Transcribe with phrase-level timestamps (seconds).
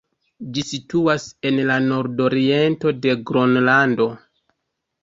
[0.53, 4.11] Ĝi situas en la nord-oriento de Gronlando.